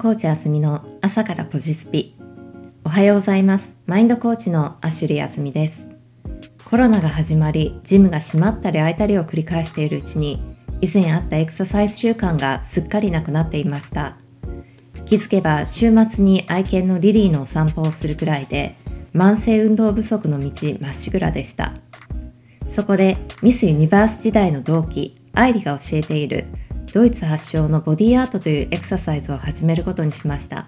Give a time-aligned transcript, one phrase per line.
[0.00, 2.16] コーチあすみの朝からポジスピ。
[2.84, 3.76] おはようございます。
[3.84, 5.90] マインドコーチのアシュリーあすみです。
[6.64, 10.42] コロナが始まりジムが閉まったり開いたりを繰り返しているうちに
[10.80, 14.16] 以前あったエクササイズ習慣がすっかりなくなっていました。
[15.04, 18.76] 気づけば週末に愛犬のリリーのお散歩をするくらいで
[19.14, 21.74] 慢性運動不足の道まっしぐらでした。
[22.70, 26.46] そこでミスユニバース時代の同期愛理が教えている
[26.92, 30.66] ドイツ発祥のボディアートというエクササイズを始めることにしました。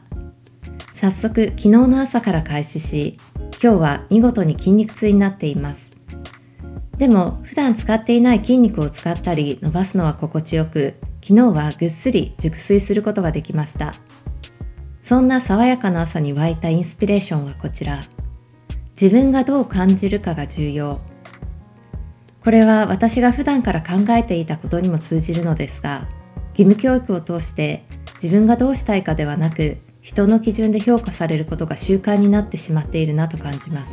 [0.94, 3.18] 早速昨日の朝から開始し
[3.62, 5.90] 今日は見事に筋肉痛になっています。
[6.96, 13.92] でも普段使っていない筋肉を使ったり伸ばすのは心地よく昨日はぐっすり熟睡することができました。
[15.00, 18.00] そんな爽やかな朝に湧いたインスピレーションはこちら。
[19.00, 21.00] 自分がどう感じるかが重要。
[22.44, 26.08] これは私が普段から考えていたことにも通じるのですが
[26.50, 27.84] 義務教育を通して
[28.22, 33.92] 自分がどうしたいかではなく人の基準で評価されることが習慣になってしまっているなと感じます。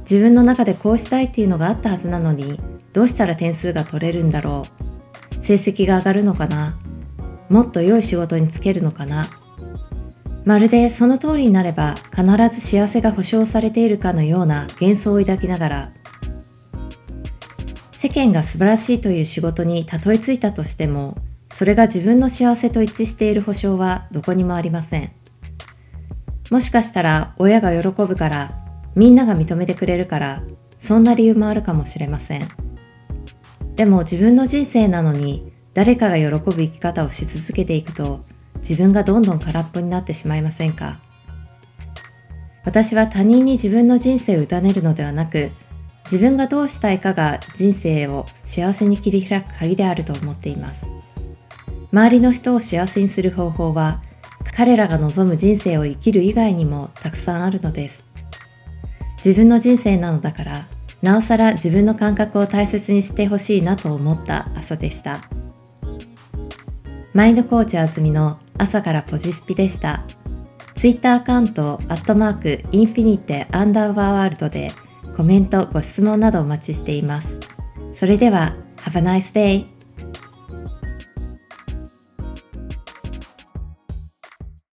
[0.00, 2.60] 自分の中でこうしたいっていうのがあったはずなのに
[2.92, 4.64] どうしたら点数が取れるんだろ
[5.30, 5.34] う。
[5.36, 6.76] 成績が上がるのかな。
[7.48, 9.26] もっと良い仕事に就けるのかな。
[10.44, 15.92] まるでその通りになれば必ず幸せが保証されているかのような幻想を抱きながら
[18.02, 21.16] 世間が素晴らしいという仕事にたどり着いたとしても
[21.54, 25.12] それが自分の幸せと一致している保証はどこにもありません。
[26.50, 28.58] もしかしたら親が喜ぶから
[28.96, 30.42] みんなが認めてくれるから
[30.80, 32.48] そんな理由もあるかもしれません。
[33.76, 38.18] でも自分の人生なのに誰かが喜ぶ生き方をし続けていくと
[38.56, 41.00] 自分がどんどん空っぽになってしまいませんか？
[42.64, 45.52] 私は他人に自分の人生を委ねるのではなく
[46.12, 50.84] 自分がどうしたいかが人生を幸せに切り開く鍵であると思っています。
[51.90, 54.02] 周りの人を幸せにする方法は
[54.54, 58.06] 彼らが望む人生を生きる以外にもたくさんあるのです。
[59.24, 60.66] 自分の人生なのだから
[61.00, 65.22] なおさら自分の感覚を大切にしてほしいなと思った朝でした。
[67.14, 70.04] マインドコーチあずみの朝からポジスピでした。
[70.74, 74.72] ツイッターアカウントアットマークインフィニテアンダーバーワールドで
[75.16, 77.38] コメント、ご質問などお待ちしています。
[77.92, 79.66] それでは、Have a nice day!